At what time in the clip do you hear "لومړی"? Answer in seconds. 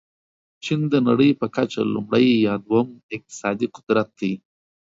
1.93-2.29